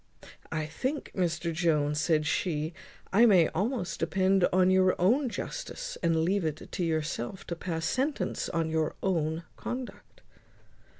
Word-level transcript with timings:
"I 0.51 0.65
think, 0.65 1.11
Mr 1.15 1.53
Jones," 1.53 2.01
said 2.01 2.25
she, 2.25 2.73
"I 3.13 3.27
may 3.27 3.49
almost 3.49 3.99
depend 3.99 4.47
on 4.51 4.71
your 4.71 4.99
own 4.99 5.29
justice, 5.29 5.95
and 6.01 6.23
leave 6.23 6.43
it 6.43 6.71
to 6.71 6.83
yourself 6.83 7.45
to 7.45 7.55
pass 7.55 7.85
sentence 7.85 8.49
on 8.49 8.71
your 8.71 8.95
own 9.03 9.43
conduct." 9.57 10.23